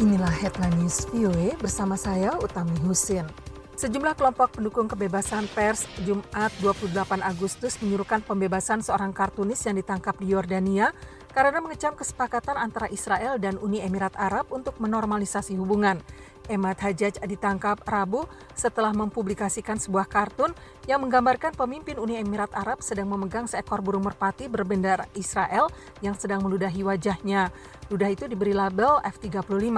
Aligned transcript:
Inilah 0.00 0.32
headline 0.32 0.80
news 0.80 1.04
VOA 1.12 1.60
bersama 1.60 1.92
saya 1.92 2.32
Utami 2.40 2.72
Husin. 2.88 3.28
Sejumlah 3.76 4.16
kelompok 4.16 4.56
pendukung 4.56 4.88
kebebasan 4.88 5.44
pers 5.52 5.84
Jumat 6.08 6.48
28 6.64 7.20
Agustus 7.20 7.76
menyuruhkan 7.84 8.24
pembebasan 8.24 8.80
seorang 8.80 9.12
kartunis 9.12 9.60
yang 9.68 9.76
ditangkap 9.76 10.16
di 10.16 10.32
Yordania 10.32 10.96
karena 11.30 11.62
mengecam 11.62 11.94
kesepakatan 11.94 12.58
antara 12.58 12.90
Israel 12.90 13.38
dan 13.38 13.56
Uni 13.58 13.82
Emirat 13.82 14.14
Arab 14.18 14.50
untuk 14.50 14.78
menormalisasi 14.82 15.54
hubungan. 15.58 16.02
Emad 16.50 16.82
Hajjaj 16.82 17.22
ditangkap 17.22 17.78
Rabu 17.86 18.26
setelah 18.58 18.90
mempublikasikan 18.90 19.78
sebuah 19.78 20.10
kartun 20.10 20.50
yang 20.90 20.98
menggambarkan 20.98 21.54
pemimpin 21.54 21.94
Uni 21.94 22.18
Emirat 22.18 22.50
Arab 22.58 22.82
sedang 22.82 23.06
memegang 23.06 23.46
seekor 23.46 23.78
burung 23.78 24.02
merpati 24.02 24.50
berbendera 24.50 25.06
Israel 25.14 25.70
yang 26.02 26.18
sedang 26.18 26.42
meludahi 26.42 26.82
wajahnya. 26.82 27.54
Ludah 27.86 28.10
itu 28.10 28.26
diberi 28.26 28.50
label 28.50 28.98
F-35, 29.06 29.70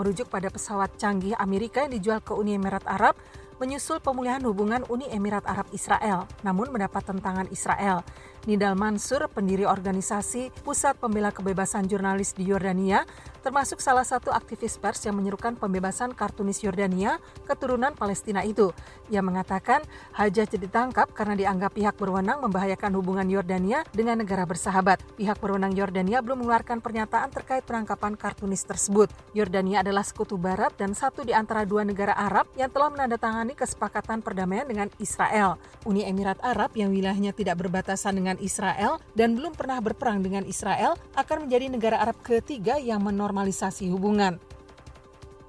merujuk 0.00 0.32
pada 0.32 0.48
pesawat 0.48 0.96
canggih 0.96 1.36
Amerika 1.36 1.84
yang 1.84 1.92
dijual 1.92 2.24
ke 2.24 2.32
Uni 2.32 2.56
Emirat 2.56 2.88
Arab 2.88 3.20
menyusul 3.62 4.02
pemulihan 4.02 4.42
hubungan 4.42 4.82
Uni 4.90 5.06
Emirat 5.10 5.46
Arab 5.46 5.70
Israel, 5.70 6.26
namun 6.42 6.74
mendapat 6.74 7.06
tentangan 7.06 7.46
Israel. 7.54 8.02
Nidal 8.44 8.76
Mansur, 8.76 9.24
pendiri 9.32 9.64
organisasi 9.64 10.52
Pusat 10.68 11.00
Pembela 11.00 11.32
Kebebasan 11.32 11.88
Jurnalis 11.88 12.36
di 12.36 12.44
Yordania, 12.44 13.08
termasuk 13.40 13.80
salah 13.80 14.04
satu 14.04 14.32
aktivis 14.32 14.80
pers 14.80 15.04
yang 15.04 15.20
menyerukan 15.20 15.52
pembebasan 15.56 16.16
kartunis 16.16 16.64
Yordania 16.64 17.20
keturunan 17.44 17.92
Palestina 17.92 18.40
itu. 18.40 18.72
Ia 19.12 19.20
mengatakan 19.20 19.84
Hajjaj 20.16 20.56
ditangkap 20.56 21.12
karena 21.12 21.36
dianggap 21.36 21.76
pihak 21.76 21.96
berwenang 22.00 22.40
membahayakan 22.40 22.96
hubungan 22.96 23.28
Yordania 23.28 23.84
dengan 23.92 24.24
negara 24.24 24.48
bersahabat. 24.48 25.00
Pihak 25.20 25.40
berwenang 25.44 25.76
Yordania 25.76 26.24
belum 26.24 26.44
mengeluarkan 26.44 26.80
pernyataan 26.80 27.28
terkait 27.32 27.68
penangkapan 27.68 28.16
kartunis 28.16 28.64
tersebut. 28.64 29.12
Yordania 29.36 29.84
adalah 29.84 30.04
sekutu 30.04 30.40
barat 30.40 30.72
dan 30.80 30.96
satu 30.96 31.20
di 31.20 31.36
antara 31.36 31.68
dua 31.68 31.84
negara 31.84 32.16
Arab 32.16 32.48
yang 32.56 32.72
telah 32.72 32.88
menandatangani 32.88 33.52
kesepakatan 33.52 34.24
perdamaian 34.24 34.64
dengan 34.64 34.88
Israel. 34.96 35.60
Uni 35.84 36.08
Emirat 36.08 36.40
Arab 36.40 36.72
yang 36.72 36.88
wilayahnya 36.92 37.36
tidak 37.36 37.60
berbatasan 37.60 38.16
dengan 38.16 38.33
dengan 38.34 38.42
Israel 38.42 38.98
dan 39.14 39.38
belum 39.38 39.54
pernah 39.54 39.78
berperang 39.78 40.18
dengan 40.18 40.42
Israel 40.42 40.98
akan 41.14 41.46
menjadi 41.46 41.70
negara 41.70 41.96
Arab 42.02 42.18
ketiga 42.26 42.82
yang 42.82 43.06
menormalisasi 43.06 43.86
hubungan. 43.94 44.42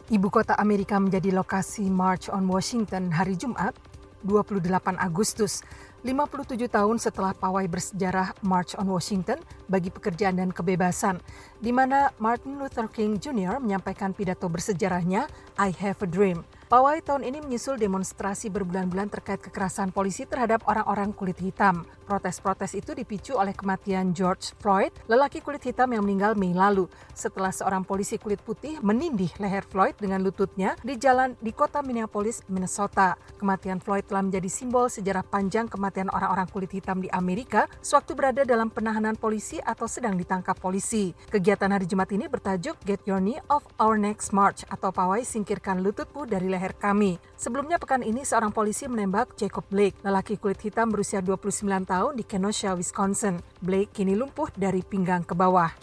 Ibu 0.05 0.30
kota 0.30 0.53
Amerika 0.61 1.02
menjadi 1.02 1.33
lokasi 1.33 1.89
March 1.89 2.30
on 2.30 2.45
Washington 2.45 3.09
hari 3.09 3.33
Jumat, 3.33 3.73
28 4.22 5.02
Agustus, 5.02 5.66
57 6.06 6.69
tahun 6.69 7.02
setelah 7.02 7.33
pawai 7.33 7.66
bersejarah 7.66 8.38
March 8.45 8.78
on 8.78 8.86
Washington 8.86 9.41
bagi 9.66 9.89
pekerjaan 9.89 10.38
dan 10.38 10.53
kebebasan, 10.53 11.17
di 11.58 11.73
mana 11.73 12.13
Martin 12.22 12.61
Luther 12.61 12.86
King 12.86 13.17
Jr. 13.17 13.58
menyampaikan 13.58 14.13
pidato 14.13 14.45
bersejarahnya 14.45 15.25
I 15.58 15.73
Have 15.73 16.06
a 16.06 16.09
Dream. 16.09 16.45
Pawai 16.66 16.97
tahun 16.97 17.30
ini 17.30 17.45
menyusul 17.45 17.77
demonstrasi 17.77 18.49
berbulan-bulan 18.49 19.13
terkait 19.13 19.38
kekerasan 19.38 19.94
polisi 19.94 20.25
terhadap 20.25 20.66
orang-orang 20.66 21.13
kulit 21.13 21.38
hitam. 21.38 21.85
Protes-protes 22.09 22.73
itu 22.73 22.97
dipicu 22.97 23.38
oleh 23.38 23.53
kematian 23.53 24.17
George 24.17 24.57
Floyd, 24.57 24.89
lelaki 25.05 25.45
kulit 25.45 25.61
hitam 25.61 25.94
yang 25.94 26.02
meninggal 26.02 26.33
Mei 26.33 26.57
lalu, 26.57 26.89
setelah 27.13 27.53
seorang 27.53 27.85
polisi 27.85 28.17
kulit 28.17 28.41
putih 28.41 28.81
menindih 28.81 29.30
leher 29.38 29.61
Floyd 29.61 29.94
dengan 30.02 30.25
lututnya 30.25 30.73
di 30.81 30.97
jalan 30.97 31.38
di 31.38 31.53
kota 31.53 31.85
Minneapolis, 31.85 32.41
Minnesota. 32.49 33.13
Kematian 33.38 33.77
Floyd 33.77 34.09
telah 34.09 34.25
menjadi 34.25 34.50
simbol 34.50 34.89
sejarah 34.89 35.22
panjang 35.22 35.69
kematian 35.69 36.09
orang-orang 36.09 36.50
kulit 36.50 36.73
hitam 36.73 36.97
di 36.97 37.13
Amerika 37.13 37.69
sewaktu 37.85 38.17
berada 38.17 38.41
dalam 38.41 38.73
penahanan 38.73 39.13
polisi 39.13 39.61
atau 39.61 39.85
sedang 39.85 40.17
ditangkap 40.17 40.57
polisi. 40.57 41.13
Kegiatan 41.29 41.69
hari 41.69 41.85
Jumat 41.85 42.09
ini 42.09 42.25
bertajuk 42.25 42.81
Get 42.89 43.05
Your 43.05 43.22
Knee 43.22 43.38
Off 43.53 43.69
Our 43.77 44.02
Next 44.02 44.33
March 44.33 44.66
atau 44.66 44.89
pawai 44.89 45.22
singkirkan 45.22 45.85
lututmu 45.85 46.25
dari 46.25 46.54
leher 46.55 46.71
kami. 46.79 47.19
Sebelumnya 47.35 47.75
pekan 47.75 47.99
ini 47.99 48.23
seorang 48.23 48.55
polisi 48.55 48.88
menembak 48.88 49.35
Jacob 49.35 49.67
Blake, 49.67 49.99
lelaki 49.99 50.39
kulit 50.39 50.63
hitam 50.63 50.88
berusia 50.88 51.19
29 51.19 51.67
tahun 51.83 52.16
di 52.16 52.23
Kenosha, 52.23 52.71
Wisconsin. 52.71 53.43
Blake 53.59 53.91
kini 53.91 54.16
lumpuh 54.16 54.47
dari 54.55 54.79
pinggang 54.79 55.27
ke 55.27 55.35
bawah. 55.35 55.75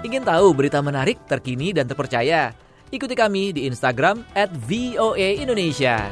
Ingin 0.00 0.24
tahu 0.24 0.56
berita 0.56 0.80
menarik, 0.80 1.20
terkini, 1.28 1.76
dan 1.76 1.84
terpercaya? 1.84 2.56
Ikuti 2.88 3.12
kami 3.12 3.52
di 3.52 3.68
Instagram 3.68 4.24
at 4.32 4.48
VOA 4.64 5.36
Indonesia. 5.36 6.08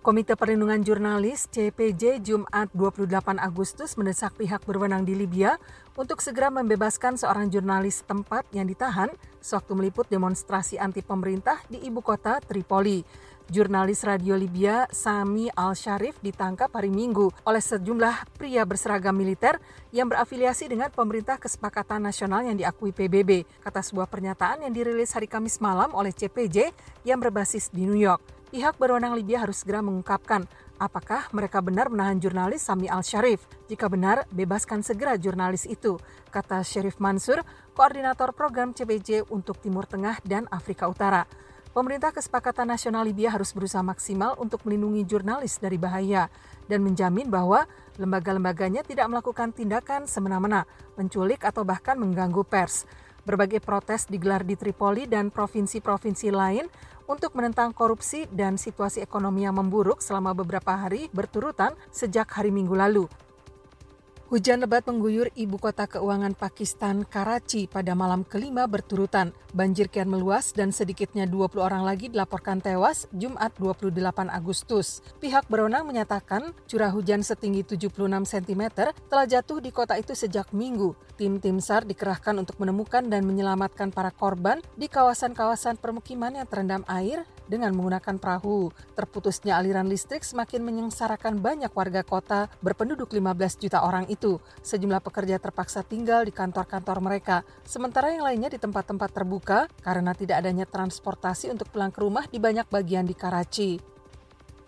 Komite 0.00 0.32
Perlindungan 0.32 0.80
Jurnalis 0.80 1.44
CPJ 1.52 2.24
Jumat 2.24 2.72
28 2.72 3.36
Agustus 3.36 4.00
mendesak 4.00 4.32
pihak 4.32 4.64
berwenang 4.64 5.04
di 5.04 5.12
Libya 5.12 5.60
untuk 5.92 6.24
segera 6.24 6.48
membebaskan 6.48 7.20
seorang 7.20 7.52
jurnalis 7.52 8.00
tempat 8.08 8.48
yang 8.48 8.64
ditahan 8.64 9.12
sewaktu 9.44 9.76
meliput 9.76 10.08
demonstrasi 10.08 10.80
anti 10.80 11.04
pemerintah 11.04 11.60
di 11.68 11.84
ibu 11.84 12.00
kota 12.00 12.40
Tripoli. 12.40 13.04
Jurnalis 13.52 14.00
radio 14.00 14.40
Libya 14.40 14.88
Sami 14.88 15.52
Al-Sharif 15.52 16.16
ditangkap 16.24 16.72
hari 16.72 16.88
Minggu 16.88 17.28
oleh 17.44 17.60
sejumlah 17.60 18.40
pria 18.40 18.64
berseragam 18.64 19.12
militer 19.12 19.60
yang 19.92 20.08
berafiliasi 20.08 20.72
dengan 20.72 20.88
pemerintah 20.88 21.36
kesepakatan 21.36 22.00
nasional 22.00 22.40
yang 22.40 22.56
diakui 22.56 22.96
PBB, 22.96 23.44
kata 23.60 23.84
sebuah 23.84 24.08
pernyataan 24.08 24.64
yang 24.64 24.72
dirilis 24.72 25.12
hari 25.12 25.28
Kamis 25.28 25.60
malam 25.60 25.92
oleh 25.92 26.16
CPJ 26.16 26.72
yang 27.04 27.20
berbasis 27.20 27.68
di 27.68 27.84
New 27.84 28.00
York 28.00 28.39
pihak 28.50 28.76
berwenang 28.76 29.14
Libya 29.14 29.46
harus 29.46 29.62
segera 29.62 29.78
mengungkapkan 29.80 30.44
apakah 30.82 31.30
mereka 31.30 31.62
benar 31.62 31.86
menahan 31.86 32.18
jurnalis 32.18 32.66
Sami 32.66 32.90
Al-Sharif. 32.90 33.46
Jika 33.70 33.86
benar, 33.86 34.26
bebaskan 34.34 34.82
segera 34.82 35.14
jurnalis 35.14 35.64
itu, 35.70 36.02
kata 36.34 36.66
Syarif 36.66 36.98
Mansur, 36.98 37.46
koordinator 37.78 38.34
program 38.34 38.74
CBJ 38.74 39.30
untuk 39.30 39.62
Timur 39.62 39.86
Tengah 39.86 40.18
dan 40.26 40.50
Afrika 40.50 40.90
Utara. 40.90 41.24
Pemerintah 41.70 42.10
Kesepakatan 42.10 42.66
Nasional 42.66 43.06
Libya 43.06 43.30
harus 43.30 43.54
berusaha 43.54 43.78
maksimal 43.78 44.34
untuk 44.42 44.66
melindungi 44.66 45.06
jurnalis 45.06 45.62
dari 45.62 45.78
bahaya 45.78 46.26
dan 46.66 46.82
menjamin 46.82 47.30
bahwa 47.30 47.62
lembaga-lembaganya 47.94 48.82
tidak 48.82 49.06
melakukan 49.06 49.54
tindakan 49.54 50.10
semena-mena, 50.10 50.66
menculik 50.98 51.46
atau 51.46 51.62
bahkan 51.62 51.94
mengganggu 51.94 52.42
pers. 52.42 52.90
Berbagai 53.22 53.62
protes 53.62 54.10
digelar 54.10 54.42
di 54.42 54.58
Tripoli 54.58 55.06
dan 55.06 55.30
provinsi-provinsi 55.30 56.34
lain 56.34 56.66
untuk 57.10 57.34
menentang 57.34 57.74
korupsi 57.74 58.30
dan 58.30 58.54
situasi 58.54 59.02
ekonomi 59.02 59.42
yang 59.42 59.58
memburuk 59.58 59.98
selama 59.98 60.30
beberapa 60.30 60.78
hari 60.78 61.10
berturutan 61.10 61.74
sejak 61.90 62.30
hari 62.30 62.54
Minggu 62.54 62.78
lalu. 62.78 63.10
Hujan 64.30 64.62
lebat 64.62 64.86
mengguyur 64.86 65.26
ibu 65.34 65.58
kota 65.58 65.90
keuangan 65.90 66.38
Pakistan, 66.38 67.02
Karachi, 67.02 67.66
pada 67.66 67.98
malam 67.98 68.22
kelima 68.22 68.62
berturutan. 68.70 69.34
Banjir 69.50 69.90
kian 69.90 70.06
meluas 70.06 70.54
dan 70.54 70.70
sedikitnya 70.70 71.26
20 71.26 71.58
orang 71.58 71.82
lagi 71.82 72.06
dilaporkan 72.06 72.62
tewas 72.62 73.10
Jumat 73.10 73.50
28 73.58 73.90
Agustus. 74.30 75.02
Pihak 75.18 75.50
berwenang 75.50 75.82
menyatakan 75.82 76.54
curah 76.70 76.94
hujan 76.94 77.26
setinggi 77.26 77.74
76 77.74 77.90
cm 78.06 78.62
telah 79.10 79.26
jatuh 79.26 79.58
di 79.58 79.74
kota 79.74 79.98
itu 79.98 80.14
sejak 80.14 80.54
minggu. 80.54 80.94
Tim-tim 81.18 81.58
SAR 81.58 81.82
dikerahkan 81.82 82.38
untuk 82.38 82.62
menemukan 82.62 83.02
dan 83.10 83.26
menyelamatkan 83.26 83.90
para 83.90 84.14
korban 84.14 84.62
di 84.78 84.86
kawasan-kawasan 84.86 85.82
permukiman 85.82 86.38
yang 86.38 86.46
terendam 86.46 86.86
air 86.86 87.26
dengan 87.50 87.74
menggunakan 87.74 88.16
perahu. 88.22 88.70
Terputusnya 88.94 89.58
aliran 89.58 89.90
listrik 89.90 90.22
semakin 90.22 90.62
menyengsarakan 90.62 91.42
banyak 91.42 91.74
warga 91.74 92.06
kota 92.06 92.46
berpenduduk 92.62 93.10
15 93.10 93.58
juta 93.58 93.82
orang 93.82 94.06
itu. 94.06 94.19
Sejumlah 94.60 95.00
pekerja 95.00 95.40
terpaksa 95.40 95.80
tinggal 95.80 96.28
di 96.28 96.32
kantor-kantor 96.36 97.00
mereka, 97.00 97.40
sementara 97.64 98.12
yang 98.12 98.28
lainnya 98.28 98.52
di 98.52 98.60
tempat-tempat 98.60 99.08
terbuka 99.08 99.64
karena 99.80 100.12
tidak 100.12 100.44
adanya 100.44 100.68
transportasi 100.68 101.48
untuk 101.48 101.72
pulang 101.72 101.88
ke 101.88 102.04
rumah 102.04 102.28
di 102.28 102.36
banyak 102.36 102.68
bagian 102.68 103.08
di 103.08 103.16
Karachi. 103.16 103.80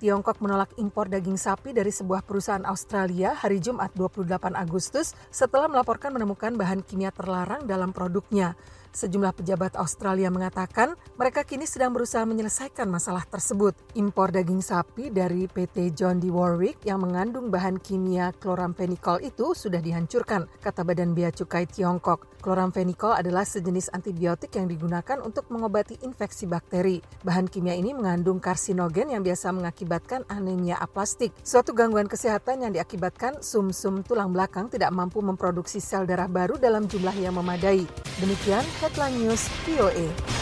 Tiongkok 0.03 0.43
menolak 0.43 0.75
impor 0.83 1.07
daging 1.07 1.39
sapi 1.39 1.71
dari 1.71 1.95
sebuah 1.95 2.27
perusahaan 2.27 2.67
Australia 2.67 3.39
hari 3.39 3.63
Jumat 3.63 3.95
28 3.95 4.51
Agustus 4.59 5.15
setelah 5.31 5.71
melaporkan 5.71 6.11
menemukan 6.11 6.59
bahan 6.59 6.83
kimia 6.83 7.15
terlarang 7.15 7.69
dalam 7.71 7.95
produknya. 7.95 8.59
Sejumlah 8.93 9.33
pejabat 9.33 9.73
Australia 9.81 10.29
mengatakan 10.29 10.93
mereka 11.17 11.49
kini 11.49 11.65
sedang 11.65 11.97
berusaha 11.97 12.29
menyelesaikan 12.29 12.85
masalah 12.93 13.25
tersebut. 13.25 13.73
Impor 13.97 14.29
daging 14.29 14.61
sapi 14.61 15.09
dari 15.09 15.49
PT 15.49 15.97
John 15.97 16.21
D. 16.21 16.29
Warwick 16.29 16.85
yang 16.85 17.01
mengandung 17.01 17.49
bahan 17.49 17.81
kimia 17.81 18.37
chloramphenicol 18.37 19.25
itu 19.25 19.57
sudah 19.57 19.81
dihancurkan, 19.81 20.45
kata 20.61 20.85
Badan 20.85 21.17
Bea 21.17 21.33
Cukai 21.33 21.65
Tiongkok. 21.65 22.29
Chloramphenicol 22.45 23.17
adalah 23.17 23.49
sejenis 23.49 23.97
antibiotik 23.97 24.53
yang 24.61 24.69
digunakan 24.69 25.25
untuk 25.25 25.49
mengobati 25.49 25.97
infeksi 26.05 26.45
bakteri. 26.45 27.01
Bahan 27.25 27.49
kimia 27.49 27.73
ini 27.73 27.97
mengandung 27.97 28.45
karsinogen 28.45 29.09
yang 29.09 29.25
biasa 29.25 29.57
mengakibatkan 29.57 30.29
anemia 30.29 30.77
aplastik, 30.77 31.33
suatu 31.41 31.73
gangguan 31.73 32.13
kesehatan 32.13 32.69
yang 32.69 32.77
diakibatkan 32.77 33.41
sumsum 33.41 34.05
-sum 34.05 34.05
tulang 34.05 34.37
belakang 34.37 34.69
tidak 34.69 34.93
mampu 34.93 35.25
memproduksi 35.25 35.81
sel 35.81 36.05
darah 36.05 36.29
baru 36.29 36.61
dalam 36.61 36.85
jumlah 36.85 37.17
yang 37.17 37.33
memadai. 37.41 38.12
Demikian 38.21 38.65
Headline 38.81 39.17
News 39.25 39.49
VOA. 39.65 40.42